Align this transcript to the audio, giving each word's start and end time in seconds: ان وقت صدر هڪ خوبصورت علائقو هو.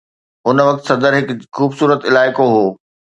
ان 0.47 0.57
وقت 0.67 0.81
صدر 0.89 1.11
هڪ 1.17 1.27
خوبصورت 1.57 2.01
علائقو 2.09 2.45
هو. 2.55 2.65